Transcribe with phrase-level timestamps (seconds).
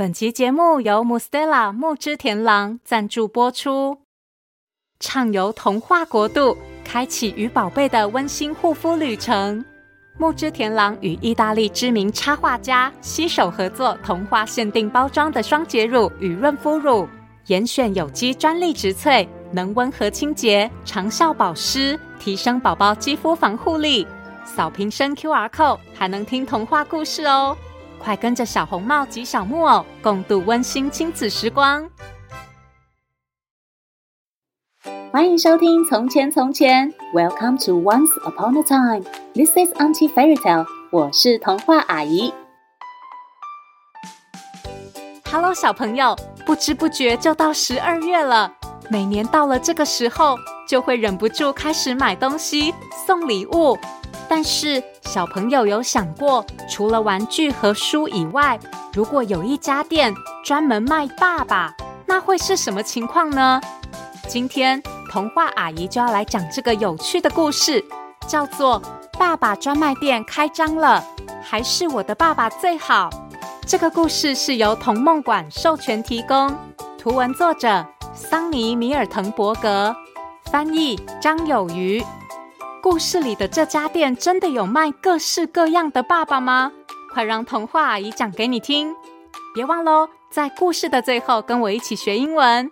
[0.00, 3.98] 本集节目由 Mustela 木之田郎赞助播出。
[4.98, 9.62] 畅游童话国度，开启与宝贝的温馨护肤旅程。
[10.16, 17.06] 木之田郎与意大利知名插画家携手合作，童话限定包装的双洁乳与润肤乳，
[17.48, 24.06] 严选有机专利植萃，能温和清洁、长效保湿，提升宝宝肌肤防护力。
[24.46, 27.54] 扫瓶身 QR code 还能听童话故事哦。
[28.02, 31.88] 快跟着小红帽及小木偶共度温馨亲子时光！
[35.12, 39.02] 欢迎收听《从前从前》，Welcome to Once Upon a Time。
[39.34, 40.66] This is Auntie Fairy Tale。
[40.90, 42.32] 我是童话阿姨。
[45.30, 48.54] Hello，小朋友，不知不觉就到十二月了。
[48.88, 50.36] 每年到了这个时候，
[50.66, 52.72] 就会忍不住开始买东西
[53.06, 53.78] 送礼物。
[54.32, 58.56] 但是小朋友有想过，除了玩具和书以外，
[58.94, 61.74] 如果有一家店专门卖爸爸，
[62.06, 63.60] 那会是什么情况呢？
[64.28, 67.84] 今天童话阿姨就要来讲这个有趣的故事，
[68.28, 68.80] 叫做
[69.18, 71.04] 《爸爸专卖店开张了》，
[71.42, 73.10] 还是我的爸爸最好？
[73.66, 76.56] 这个故事是由童梦馆授权提供，
[76.96, 77.84] 图文作者
[78.14, 79.92] 桑尼·米尔滕伯格，
[80.44, 82.00] 翻译张有余。
[82.82, 86.72] 故事里的这家店真的有卖各式各样的爸爸吗？
[87.12, 88.94] 快让童话阿姨讲给你听！
[89.54, 92.70] 别忘喽，在故事的最后跟我一起学英文。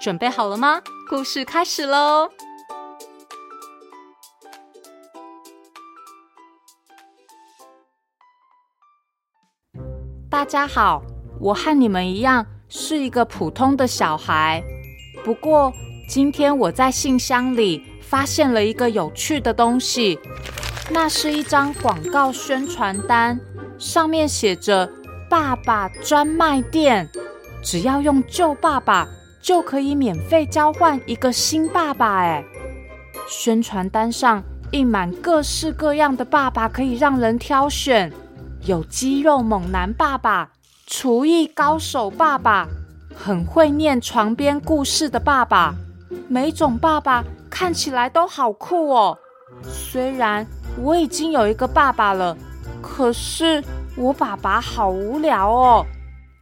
[0.00, 0.80] 准备好了吗？
[1.10, 2.30] 故事开始喽！
[10.30, 11.02] 大家好，
[11.40, 14.62] 我和你们一样是一个普通的小孩，
[15.24, 15.72] 不过
[16.08, 17.82] 今天我在信箱里。
[18.12, 20.18] 发现了一个有趣的东西，
[20.90, 23.40] 那是一张广告宣传单，
[23.78, 24.86] 上面写着
[25.30, 27.08] “爸爸专卖店”，
[27.64, 29.08] 只要用旧爸爸
[29.40, 32.18] 就可以免费交换一个新爸爸。
[32.18, 32.44] 哎，
[33.26, 38.12] 宣传单上印满各式各样的爸爸，可以让人挑选，
[38.66, 40.50] 有肌肉猛男爸爸、
[40.86, 42.68] 厨艺高手爸爸、
[43.16, 45.74] 很会念床边故事的爸爸，
[46.28, 47.24] 每种爸爸。
[47.52, 49.16] 看起来都好酷哦！
[49.62, 50.44] 虽然
[50.78, 52.34] 我已经有一个爸爸了，
[52.80, 53.62] 可是
[53.94, 55.86] 我爸爸好无聊哦，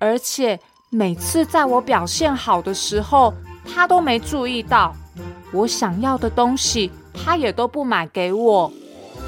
[0.00, 0.58] 而且
[0.90, 3.32] 每次在我表现好的时候，
[3.64, 4.92] 他都没注意到
[5.52, 8.70] 我想要的东西，他也都不买给我。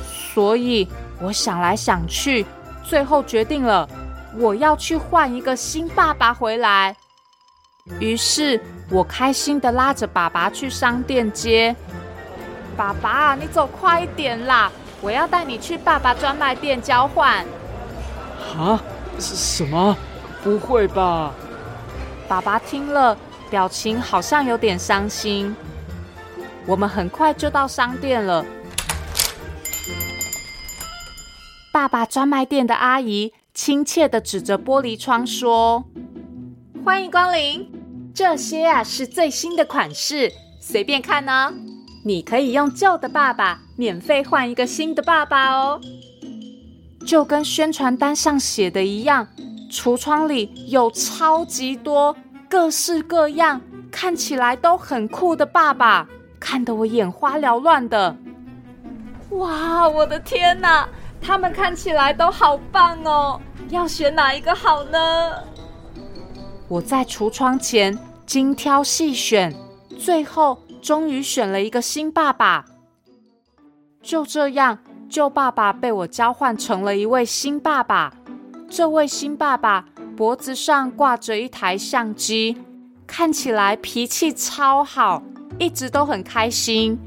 [0.03, 0.89] 所以
[1.23, 2.45] 我想来想去，
[2.83, 3.89] 最后决定了，
[4.37, 6.97] 我要去换一个新爸爸回来。
[8.01, 8.61] 于是。
[8.91, 11.77] 我开心的拉着爸爸去商店街。
[12.75, 14.73] 爸爸，你走快一点啦！
[15.03, 17.45] 我要带你去爸爸专卖店交换。
[18.57, 18.83] 啊？
[19.19, 19.95] 是什么？
[20.43, 21.35] 不会吧？
[22.27, 23.15] 爸爸听了，
[23.51, 25.55] 表情好像有点伤心。
[26.65, 28.43] 我们很快就到商店了。
[31.71, 35.85] 爸爸专卖店的阿姨亲切的指着玻璃窗说
[36.87, 37.71] ：“欢迎光临。”
[38.19, 41.55] 这些啊是最新的款式，随便看呢。
[42.05, 45.81] 你可以用旧的爸爸免费换一个新的爸爸哦。
[47.07, 49.29] 就跟宣传单上写的一样，
[49.71, 52.17] 橱窗里有超级多
[52.49, 56.09] 各式各样、看起来都很酷的爸爸，
[56.41, 58.17] 看得我眼花缭乱的。
[59.31, 60.89] 哇，我的天哪，
[61.21, 63.41] 他们看起来都好棒哦！
[63.69, 64.99] 要选哪一个好呢？
[66.69, 67.99] 我在橱窗前。
[68.29, 69.57] 精挑细选，
[69.99, 72.67] 最后终于选了一个新爸爸。
[74.03, 78.13] 就这样，旧爸爸被我交换成了一位新爸爸。
[78.69, 82.59] 这位新爸爸脖子上挂着一台相机，
[83.07, 85.23] 看起来脾气超好，
[85.59, 86.99] 一直都很开心。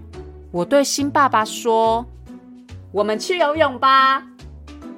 [0.49, 2.03] 我对新爸爸说
[2.91, 4.25] ：“我们去游泳吧。”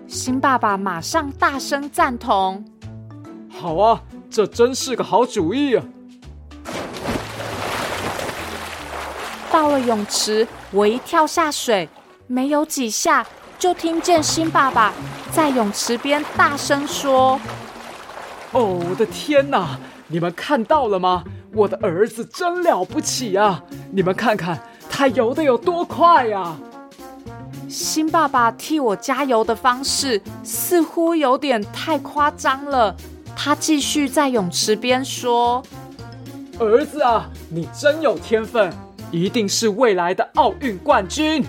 [0.08, 2.64] 新爸爸马上大声赞同
[3.52, 4.02] ：“好啊，
[4.34, 5.84] 这真是个好主意啊！”
[9.52, 11.88] 到了泳池，我一跳下水，
[12.26, 13.24] 没有几下，
[13.60, 14.92] 就听见新爸爸
[15.32, 17.40] 在泳池边大声说
[18.54, 19.78] ：“哦，我的天哪！
[20.08, 21.24] 你们看到了吗？
[21.54, 23.62] 我的儿子真了不起啊！
[23.92, 24.60] 你们看看
[24.90, 26.56] 他游的有多快呀！”
[27.70, 32.96] 新爸爸替我加油的方式似乎有点太夸张了。
[33.36, 35.64] 他继续在泳池边说
[36.60, 38.72] ：“儿子啊，你真有天分。”
[39.12, 41.46] 一定是未来的奥运冠军！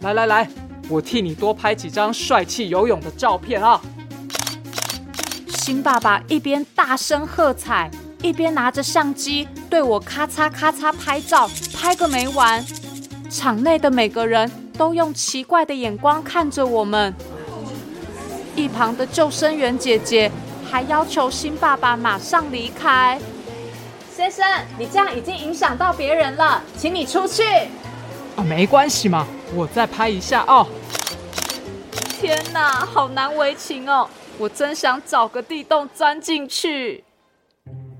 [0.00, 0.46] 来来来，
[0.86, 3.80] 我替你多拍几张帅气游泳的照片啊！
[5.48, 7.90] 新爸爸一边大声喝彩，
[8.20, 12.62] 一边拿着相机对我咔嚓咔嚓拍照，拍个没完。
[13.30, 17.14] 场内的每个人都用奇怪的眼光看着我们。
[18.54, 20.30] 一旁的救生员姐姐
[20.76, 23.18] 还要求新爸爸马上离开。
[24.14, 24.46] 先生，
[24.78, 27.42] 你这样已经影响到别人了，请你出去。
[28.36, 30.66] 啊，没关系嘛，我再拍一下哦。
[32.20, 34.06] 天哪，好难为情哦！
[34.36, 37.02] 我真想找个地洞钻进去。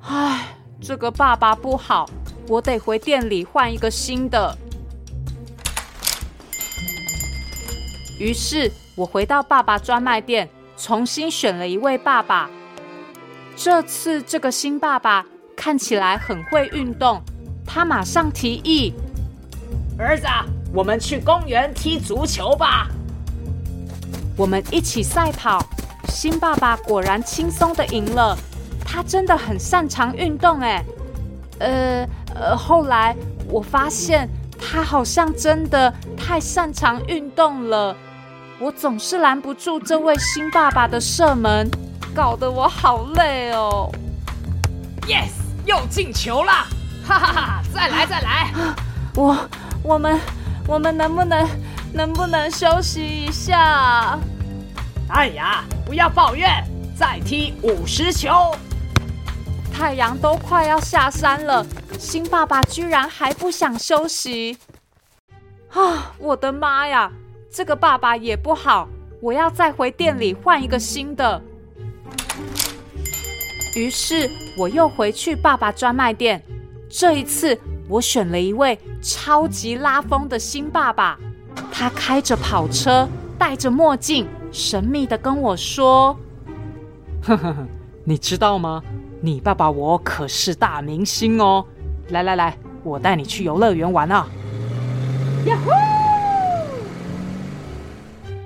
[0.03, 2.07] 唉，这个爸爸不好，
[2.47, 4.55] 我得回店里换一个新的。
[8.21, 12.51] 于是我回到爸爸专卖店，重新选了一位爸爸。
[13.57, 15.25] 这次这个新爸爸
[15.57, 17.23] 看起来很会运动，
[17.67, 18.93] 他马上提议
[19.99, 20.27] ：“儿子，
[20.75, 22.89] 我们去公园踢足球吧。”
[24.37, 25.59] 我们一起赛跑，
[26.09, 28.37] 新爸爸果然轻松的赢了。
[28.85, 30.85] 他真的很擅长运动，哎，
[31.59, 33.17] 呃呃，后来
[33.49, 37.97] 我发现他好像真的太擅长运动了。
[38.59, 41.69] 我总是拦不住这位新爸爸的射门，
[42.17, 43.93] 搞得我好累哦。
[45.03, 45.33] Yes，
[45.67, 46.53] 又进球了！
[47.07, 48.51] 哈哈哈，再来再来。
[49.15, 49.37] 我
[49.83, 50.19] 我们
[50.67, 51.47] 我们能不能？
[51.93, 54.19] 能不能休息一下？
[55.09, 56.63] 哎呀，不要抱怨，
[56.95, 58.55] 再踢五十球。
[59.73, 61.65] 太阳都快要下山了，
[61.99, 64.59] 新爸爸居然还不想休息。
[65.73, 67.11] 啊，我的妈呀，
[67.51, 68.89] 这个爸爸也不好，
[69.23, 71.41] 我要再回店里换一个新的。
[73.77, 76.43] 于是我又回去爸爸专卖店，
[76.89, 77.57] 这一次
[77.87, 81.19] 我选了一位超级拉风的新爸爸。
[81.71, 83.07] 他开着跑车，
[83.39, 86.19] 戴着墨镜，神秘的跟我说
[87.23, 87.67] ：“呵呵呵，
[88.03, 88.83] 你知道吗？
[89.21, 91.63] 你爸爸我可是大明星哦！
[92.09, 94.27] 来来来，我带你去游乐园玩啊！”
[95.45, 95.71] 呀呼！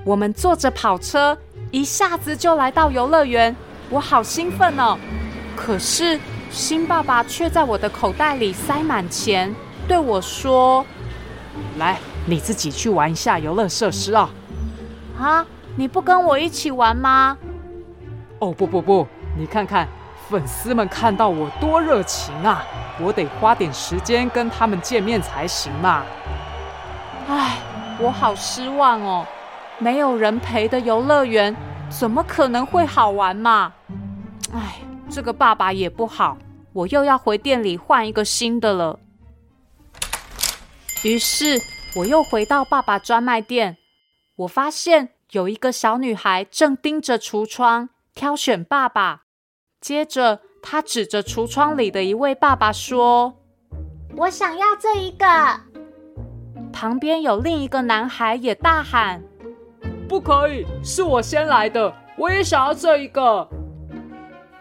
[0.05, 1.39] 我们坐着跑车，
[1.71, 3.55] 一下子就来到游乐园，
[3.91, 4.99] 我好兴奋哦！
[5.63, 6.19] 可是
[6.51, 9.55] 新爸爸却在我的口袋里塞满钱，
[9.87, 10.85] 对我说
[11.77, 14.29] ：“来。”你自己去玩一下游乐设施啊！
[15.19, 17.37] 啊，你不跟我一起玩吗？
[18.39, 19.89] 哦，不不不，你看看
[20.29, 22.63] 粉丝们看到我多热情啊！
[23.01, 26.03] 我得花点时间跟他们见面才行嘛。
[27.27, 27.57] 唉，
[27.99, 29.27] 我好失望哦，
[29.79, 31.57] 没有人陪的游乐园
[31.89, 33.73] 怎么可能会好玩嘛？
[34.55, 34.77] 唉，
[35.11, 36.39] 这个爸爸也不好，
[36.73, 38.99] 我又要回店里换一个新的了。
[41.05, 41.61] 于是。
[41.97, 43.77] 我又回到爸爸专卖店，
[44.37, 49.23] 我发现有一个小女孩正盯着橱窗挑选爸爸。
[49.81, 53.35] 接着，她指着橱窗里的一位爸爸说
[54.19, 55.27] ：“我想要这一个。”
[56.73, 59.21] 旁边有另一个男孩也大喊
[60.09, 63.49] ：“不可以，是我先来的，我也想要这一个。”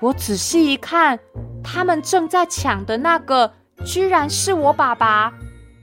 [0.02, 1.20] 我仔细一看，
[1.62, 3.52] 他们正在抢的那个，
[3.86, 5.34] 居然是我爸爸。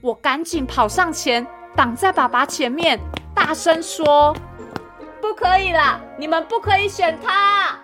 [0.01, 2.99] 我赶紧跑上前，挡在爸爸前面，
[3.35, 4.35] 大声说
[5.21, 5.99] ：“不可以啦！
[6.17, 7.77] 你们不可以选他。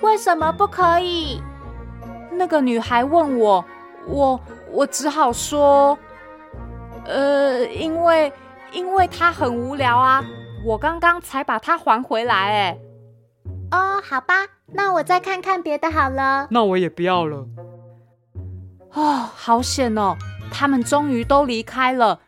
[0.00, 1.42] 为什么不可以？”
[2.32, 3.64] 那个女孩问我，
[4.06, 4.40] 我
[4.70, 5.98] 我只好说
[7.06, 8.30] ：“呃，因为
[8.72, 10.22] 因为他很无聊啊，
[10.64, 12.78] 我刚刚才把他还回来。”哎，
[13.70, 16.48] 哦，好吧，那我再看看别的好了。
[16.50, 17.46] 那我也不要了。
[18.92, 20.16] 哦，好险哦！
[20.50, 22.20] 他们终于都离开了。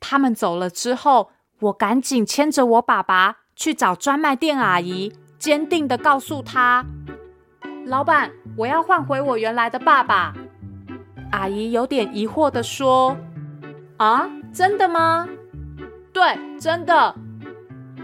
[0.00, 6.84] 他们走了之后，我赶紧牵着我爸爸去找专卖店阿姨，坚定的告诉他
[7.86, 10.34] ：“老板，我要换回我原来的爸爸。”
[11.30, 13.16] 阿姨有点疑惑的说
[13.98, 15.28] ：“啊，真的吗
[16.12, 17.14] ？”“对，真的。”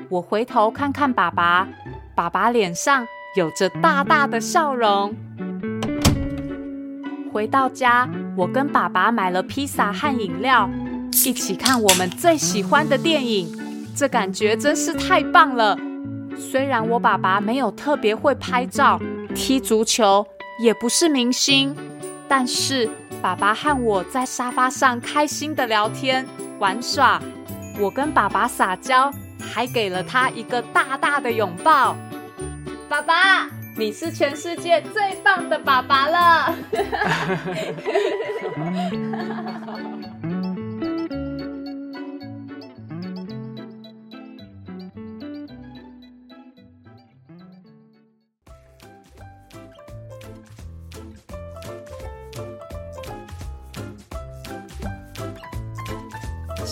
[0.08, 1.68] 我回头看看爸爸，
[2.14, 5.12] 爸爸脸上有着大大的笑容。
[7.32, 10.70] 回到家，我跟爸爸买了披萨和饮料，
[11.10, 13.58] 一起看我们最喜欢的电影。
[13.96, 15.76] 这感觉真是太棒了。
[16.36, 19.00] 虽然我爸爸没有特别会拍照、
[19.34, 20.24] 踢足球，
[20.60, 21.74] 也不是明星，
[22.28, 22.88] 但是
[23.20, 26.24] 爸爸和我在沙发上开心的聊天、
[26.60, 27.20] 玩耍。
[27.80, 29.12] 我跟爸爸撒娇，
[29.54, 31.96] 还给了他一个大大的拥抱。
[32.88, 33.48] 爸爸。
[33.76, 36.54] 你是全世界最棒的爸爸了！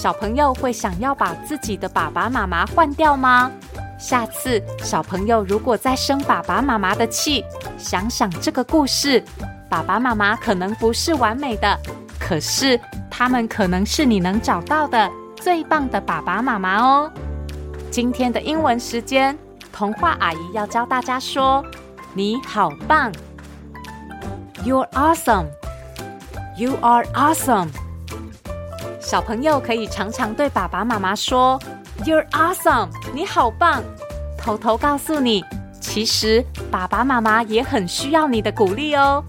[0.03, 3.49] 小朋友会想要把自己的爸爸妈妈换掉吗？
[4.01, 7.45] 下次小朋友如果再生爸爸妈妈的气，
[7.79, 9.23] 想想这个故事，
[9.71, 11.79] 爸爸妈妈可能不是完美的，
[12.19, 17.09] 可是他们可能是你能找到的最棒的爸爸妈妈哦。
[17.89, 19.39] 今天的英文时间，
[19.73, 21.65] 童话阿姨要教大家说
[22.13, 23.13] ：“你好棒
[24.65, 25.47] ，You're awesome。”
[26.59, 27.69] You are awesome。
[29.13, 31.61] 小朋友可以常常对爸爸妈妈说
[32.03, 33.83] “You're awesome”，你好棒。
[34.39, 35.45] 偷偷告诉你，
[35.83, 39.23] 其实爸爸妈妈也很需要你的鼓励哦。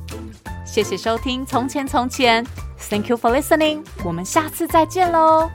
[0.65, 2.45] 谢谢收听《从前从前》
[2.89, 3.83] ，Thank you for listening。
[4.05, 5.51] 我们下次再见喽。